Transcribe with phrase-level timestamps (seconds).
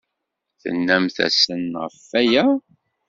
[0.61, 2.45] Tennamt-asen ɣef waya?